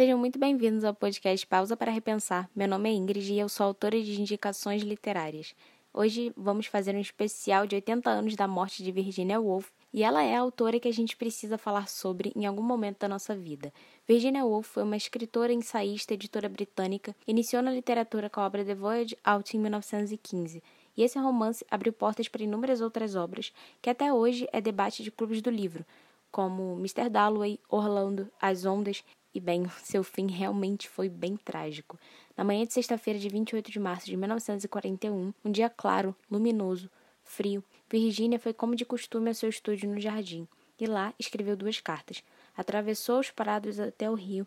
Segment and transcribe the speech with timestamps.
[0.00, 2.48] Sejam muito bem-vindos ao podcast Pausa para Repensar.
[2.56, 5.54] Meu nome é Ingrid e eu sou autora de indicações literárias.
[5.92, 10.22] Hoje vamos fazer um especial de 80 anos da morte de Virginia Woolf e ela
[10.22, 13.70] é a autora que a gente precisa falar sobre em algum momento da nossa vida.
[14.08, 18.74] Virginia Woolf foi uma escritora, ensaísta, editora britânica, iniciou na literatura com a obra The
[18.74, 20.62] Voyage Out em 1915.
[20.96, 25.10] E esse romance abriu portas para inúmeras outras obras, que até hoje é debate de
[25.10, 25.84] clubes do livro,
[26.32, 27.10] como Mr.
[27.10, 31.98] Dalloway, Orlando, As Ondas e bem, seu fim realmente foi bem trágico.
[32.36, 36.90] Na manhã de sexta-feira, de 28 de março de 1941, um dia claro, luminoso,
[37.22, 40.48] frio, Virginia foi como de costume ao seu estúdio no jardim
[40.80, 42.24] e lá escreveu duas cartas.
[42.56, 44.46] Atravessou os parados até o rio,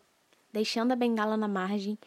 [0.52, 1.98] deixando a bengala na margem.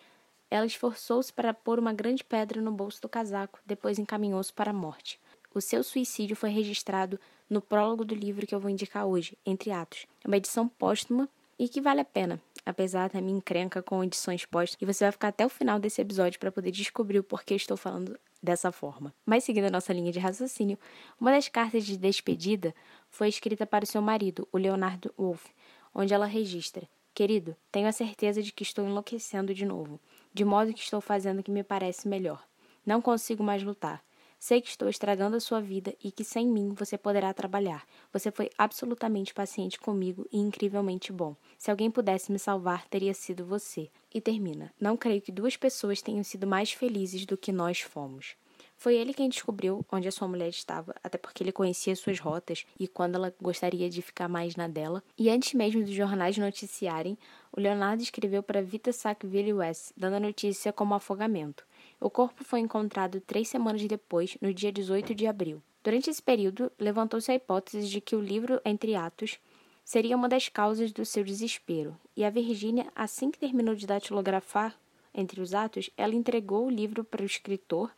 [0.51, 4.75] Ela esforçou-se para pôr uma grande pedra no bolso do casaco, depois encaminhou-se para a
[4.75, 5.19] morte.
[5.55, 7.19] O seu suicídio foi registrado
[7.49, 10.07] no prólogo do livro que eu vou indicar hoje, Entre Atos.
[10.23, 14.45] É uma edição póstuma e que vale a pena, apesar da minha encrenca com edições
[14.45, 17.55] postas, e você vai ficar até o final desse episódio para poder descobrir o porquê
[17.55, 19.15] estou falando dessa forma.
[19.25, 20.77] Mas seguindo a nossa linha de raciocínio,
[21.21, 22.75] uma das cartas de despedida
[23.09, 25.49] foi escrita para o seu marido, o Leonardo Wolff,
[25.95, 29.99] onde ela registra: Querido, tenho a certeza de que estou enlouquecendo de novo,
[30.35, 32.45] de modo que estou fazendo o que me parece melhor.
[32.85, 34.06] Não consigo mais lutar.
[34.39, 37.87] Sei que estou estragando a sua vida e que sem mim você poderá trabalhar.
[38.13, 41.35] Você foi absolutamente paciente comigo e incrivelmente bom.
[41.59, 43.91] Se alguém pudesse me salvar, teria sido você.
[44.15, 48.37] E termina: Não creio que duas pessoas tenham sido mais felizes do que nós fomos.
[48.77, 52.67] Foi ele quem descobriu onde a sua mulher estava, até porque ele conhecia suas rotas
[52.79, 55.03] e quando ela gostaria de ficar mais na dela.
[55.17, 57.17] E antes mesmo dos jornais noticiarem,
[57.51, 61.65] o Leonardo escreveu para Vita Sackville West, dando a notícia como afogamento.
[62.01, 65.63] O corpo foi encontrado três semanas depois, no dia 18 de abril.
[65.83, 69.39] Durante esse período, levantou-se a hipótese de que o livro Entre Atos
[69.85, 74.77] seria uma das causas do seu desespero, e a Virgínia, assim que terminou de datilografar
[75.15, 77.91] entre os atos, ela entregou o livro para o escritor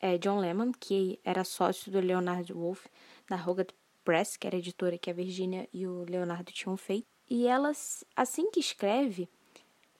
[0.00, 2.88] é, John Lehman, que era sócio do Leonard Wolff,
[3.28, 3.72] da Hogarth
[4.04, 7.06] Press, que era a editora que a Virginia e o Leonardo tinham feito.
[7.28, 7.72] E ela,
[8.16, 9.28] assim que escreve,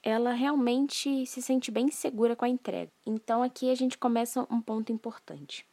[0.02, 2.90] ela realmente se sente bem segura com a entrega.
[3.04, 5.66] Então aqui a gente começa um ponto importante.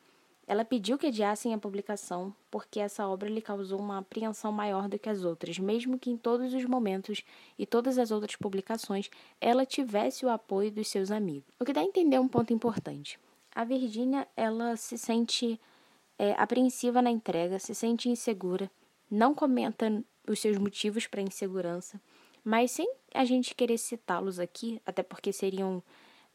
[0.47, 4.99] Ela pediu que adiassem a publicação porque essa obra lhe causou uma apreensão maior do
[4.99, 7.23] que as outras, mesmo que em todos os momentos
[7.57, 9.09] e todas as outras publicações
[9.41, 11.49] ela tivesse o apoio dos seus amigos.
[11.59, 13.19] O que dá a entender um ponto importante.
[13.55, 15.59] A Virginia, ela se sente
[16.19, 18.69] é, apreensiva na entrega, se sente insegura,
[19.09, 21.99] não comenta os seus motivos para insegurança,
[22.45, 25.81] mas sem a gente querer citá-los aqui, até porque seriam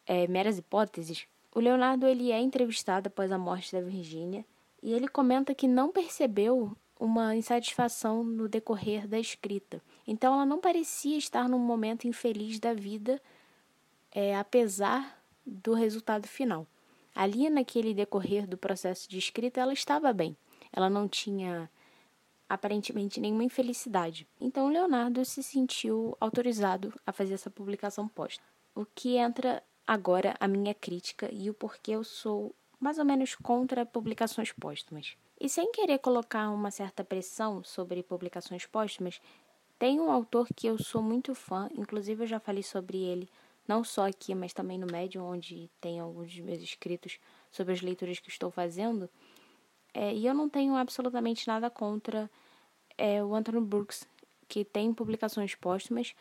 [0.05, 4.45] é, meras hipóteses, o Leonardo ele é entrevistado após a morte da Virgínia
[4.83, 9.81] e ele comenta que não percebeu uma insatisfação no decorrer da escrita.
[10.07, 13.23] Então ela não parecia estar num momento infeliz da vida,
[14.11, 16.67] é, apesar do resultado final.
[17.15, 20.37] Ali naquele decorrer do processo de escrita ela estava bem.
[20.73, 21.71] Ela não tinha
[22.51, 24.27] aparentemente nenhuma infelicidade.
[24.41, 28.43] Então Leonardo se sentiu autorizado a fazer essa publicação posta.
[28.75, 33.37] O que entra agora a minha crítica e o porquê eu sou mais ou menos
[33.37, 35.17] contra publicações póstumas.
[35.41, 39.21] E sem querer colocar uma certa pressão sobre publicações póstumas,
[39.79, 43.29] tem um autor que eu sou muito fã, inclusive eu já falei sobre ele,
[43.67, 47.19] não só aqui, mas também no Medium, onde tem alguns dos meus escritos
[47.51, 49.09] sobre as leituras que estou fazendo,
[49.95, 52.31] é, e eu não tenho absolutamente nada contra
[53.01, 54.07] é, o Anthony Brooks,
[54.47, 56.15] que tem publicações póstumas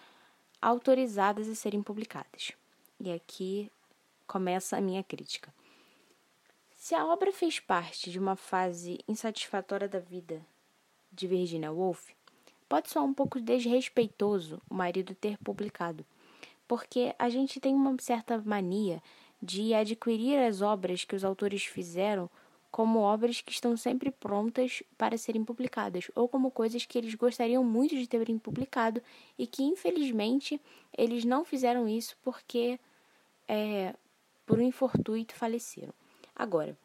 [0.62, 2.54] autorizadas a serem publicadas.
[3.00, 3.70] E aqui
[4.26, 5.54] começa a minha crítica.
[6.74, 10.42] Se a obra fez parte de uma fase insatisfatória da vida
[11.12, 12.12] de Virginia Woolf,
[12.70, 16.06] pode soar um pouco desrespeitoso o marido ter publicado,
[16.66, 19.04] porque a gente tem uma certa mania
[19.42, 22.30] de adquirir as obras que os autores fizeram
[22.72, 27.64] como obras que estão sempre prontas para serem publicadas, ou como coisas que eles gostariam
[27.64, 29.02] muito de terem publicado
[29.38, 30.62] e que, infelizmente,
[30.98, 32.80] eles não fizeram isso porque,
[33.48, 33.96] é,
[34.46, 35.94] por um infortuito, faleceram.
[36.36, 36.78] Agora,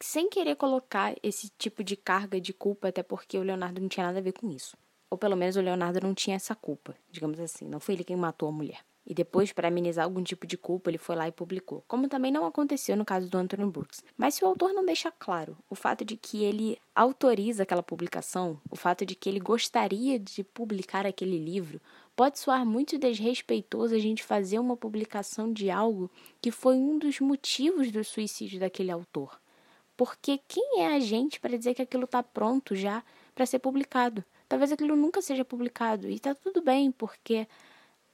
[0.00, 4.06] sem querer colocar esse tipo de carga de culpa, até porque o Leonardo não tinha
[4.06, 4.76] nada a ver com isso.
[5.08, 7.68] Ou pelo menos o Leonardo não tinha essa culpa, digamos assim.
[7.68, 8.80] Não foi ele quem matou a mulher.
[9.04, 11.84] E depois, para amenizar algum tipo de culpa, ele foi lá e publicou.
[11.88, 14.02] Como também não aconteceu no caso do Anthony Brooks.
[14.16, 18.60] Mas se o autor não deixa claro o fato de que ele autoriza aquela publicação,
[18.70, 21.80] o fato de que ele gostaria de publicar aquele livro,
[22.14, 26.10] pode soar muito desrespeitoso a gente fazer uma publicação de algo
[26.40, 29.40] que foi um dos motivos do suicídio daquele autor.
[29.96, 33.02] Porque quem é a gente para dizer que aquilo está pronto já
[33.34, 34.24] para ser publicado?
[34.48, 37.46] Talvez aquilo nunca seja publicado e está tudo bem, porque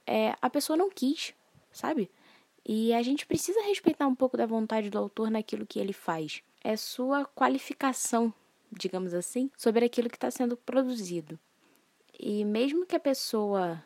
[0.09, 1.35] é, a pessoa não quis,
[1.71, 2.09] sabe?
[2.65, 6.41] E a gente precisa respeitar um pouco da vontade do autor naquilo que ele faz.
[6.63, 8.33] É sua qualificação,
[8.71, 11.39] digamos assim, sobre aquilo que está sendo produzido.
[12.19, 13.83] E mesmo que a pessoa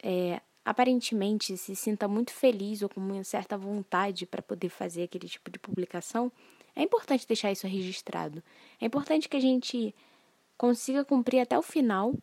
[0.00, 5.28] é, aparentemente se sinta muito feliz ou com uma certa vontade para poder fazer aquele
[5.28, 6.30] tipo de publicação,
[6.74, 8.42] é importante deixar isso registrado.
[8.80, 9.92] É importante que a gente
[10.56, 12.14] consiga cumprir até o final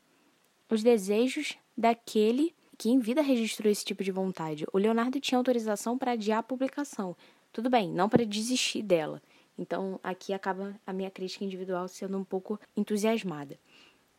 [0.69, 4.65] os desejos daquele que em vida registrou esse tipo de vontade.
[4.71, 7.15] O Leonardo tinha autorização para adiar a publicação.
[7.51, 9.21] Tudo bem, não para desistir dela.
[9.57, 13.57] Então aqui acaba a minha crítica individual sendo um pouco entusiasmada.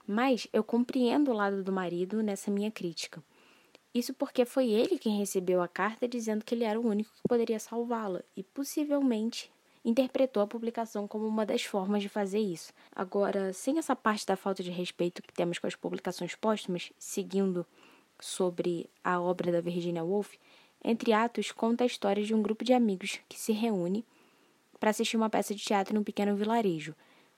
[0.06, 3.22] Mas eu compreendo o lado do marido nessa minha crítica.
[3.94, 7.28] Isso porque foi ele quem recebeu a carta dizendo que ele era o único que
[7.28, 9.50] poderia salvá-la e possivelmente
[9.84, 12.72] interpretou a publicação como uma das formas de fazer isso.
[12.94, 17.66] Agora, sem essa parte da falta de respeito que temos com as publicações póstumas, seguindo
[18.20, 20.34] sobre a obra da Virginia Woolf,
[20.84, 24.04] Entre Atos conta a história de um grupo de amigos que se reúne
[24.78, 26.94] para assistir uma peça de teatro em um pequeno vilarejo.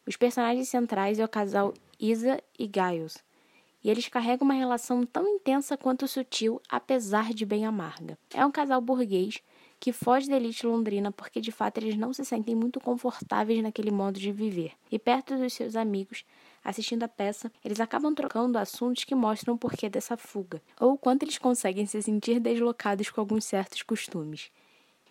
[0.06, 3.22] Os personagens centrais é o casal Isa e Giles,
[3.82, 8.18] e eles carregam uma relação tão intensa quanto sutil, apesar de bem amarga.
[8.34, 9.42] É um casal burguês
[9.78, 13.90] que foge da elite londrina porque de fato eles não se sentem muito confortáveis naquele
[13.90, 14.72] modo de viver.
[14.90, 16.24] E perto dos seus amigos,
[16.64, 20.98] assistindo a peça, eles acabam trocando assuntos que mostram o porquê dessa fuga, ou o
[20.98, 24.50] quanto eles conseguem se sentir deslocados com alguns certos costumes.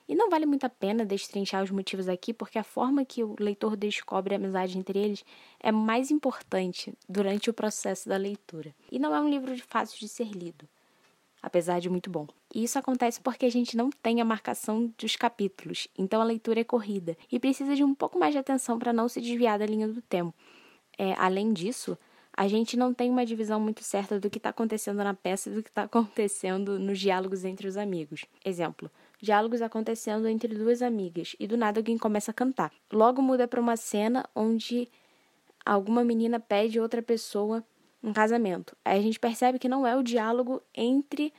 [0.07, 3.35] E não vale muito a pena destrinchar os motivos aqui, porque a forma que o
[3.39, 5.23] leitor descobre a amizade entre eles
[5.59, 8.73] é mais importante durante o processo da leitura.
[8.91, 10.67] E não é um livro fácil de ser lido
[11.41, 12.27] apesar de muito bom.
[12.53, 16.61] E isso acontece porque a gente não tem a marcação dos capítulos, então a leitura
[16.61, 19.65] é corrida e precisa de um pouco mais de atenção para não se desviar da
[19.65, 20.33] linha do tempo.
[20.99, 21.97] É, além disso,
[22.35, 25.53] a gente não tem uma divisão muito certa do que está acontecendo na peça e
[25.53, 28.25] do que está acontecendo nos diálogos entre os amigos.
[28.43, 28.91] Exemplo:
[29.21, 32.69] diálogos acontecendo entre duas amigas e do nada alguém começa a cantar.
[32.91, 34.89] Logo muda para uma cena onde
[35.65, 37.63] alguma menina pede outra pessoa
[38.03, 38.75] um casamento.
[38.83, 41.33] Aí a gente percebe que não é o diálogo entre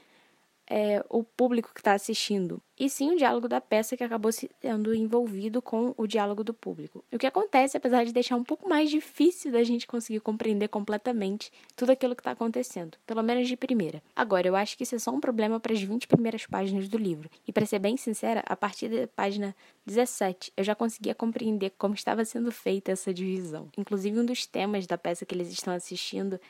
[0.71, 4.95] é, o público que está assistindo, e sim o diálogo da peça que acabou sendo
[4.95, 7.05] envolvido com o diálogo do público.
[7.13, 11.51] O que acontece, apesar de deixar um pouco mais difícil da gente conseguir compreender completamente
[11.75, 14.01] tudo aquilo que está acontecendo, pelo menos de primeira.
[14.15, 16.97] Agora, eu acho que isso é só um problema para as 20 primeiras páginas do
[16.97, 21.73] livro, e para ser bem sincera, a partir da página 17 eu já conseguia compreender
[21.77, 23.69] como estava sendo feita essa divisão.
[23.77, 26.41] Inclusive, um dos temas da peça que eles estão assistindo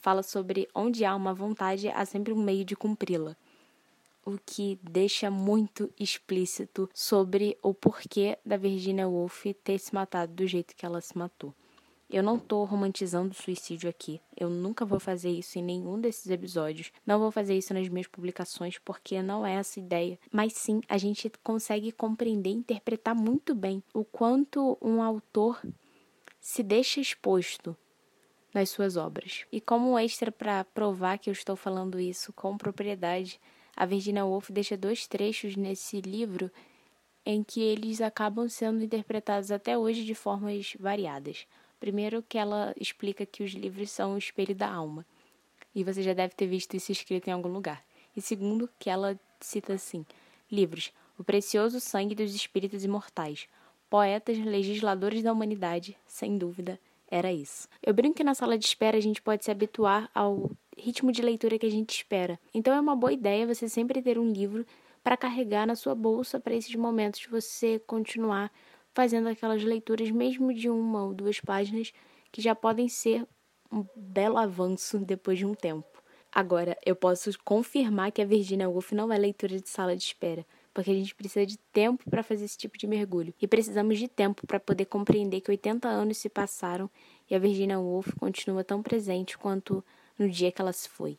[0.00, 3.36] fala sobre onde há uma vontade, há sempre um meio de cumpri-la
[4.26, 10.46] o que deixa muito explícito sobre o porquê da Virginia Woolf ter se matado do
[10.46, 11.54] jeito que ela se matou.
[12.10, 14.20] Eu não tô romantizando o suicídio aqui.
[14.36, 16.92] Eu nunca vou fazer isso em nenhum desses episódios.
[17.04, 20.18] Não vou fazer isso nas minhas publicações porque não é essa ideia.
[20.30, 25.60] Mas sim, a gente consegue compreender e interpretar muito bem o quanto um autor
[26.40, 27.76] se deixa exposto
[28.54, 29.44] nas suas obras.
[29.50, 33.40] E como extra para provar que eu estou falando isso com propriedade,
[33.76, 36.50] a Virginia Woolf deixa dois trechos nesse livro
[37.24, 41.46] em que eles acabam sendo interpretados até hoje de formas variadas.
[41.78, 45.04] Primeiro, que ela explica que os livros são o espelho da alma,
[45.74, 47.84] e você já deve ter visto isso escrito em algum lugar.
[48.16, 50.06] E segundo, que ela cita assim:
[50.50, 53.46] livros, o precioso sangue dos espíritos imortais,
[53.90, 57.68] poetas, legisladores da humanidade, sem dúvida, era isso.
[57.82, 61.22] Eu brinco que na sala de espera a gente pode se habituar ao ritmo de
[61.22, 62.38] leitura que a gente espera.
[62.52, 64.64] Então é uma boa ideia você sempre ter um livro
[65.02, 68.50] para carregar na sua bolsa para esses momentos de você continuar
[68.92, 71.92] fazendo aquelas leituras, mesmo de uma ou duas páginas,
[72.32, 73.26] que já podem ser
[73.70, 76.02] um belo avanço depois de um tempo.
[76.32, 80.44] Agora, eu posso confirmar que a Virginia Woolf não é leitura de sala de espera,
[80.74, 83.32] porque a gente precisa de tempo para fazer esse tipo de mergulho.
[83.40, 86.90] E precisamos de tempo para poder compreender que 80 anos se passaram
[87.30, 89.84] e a Virginia Woolf continua tão presente quanto
[90.18, 91.18] no dia que ela se foi.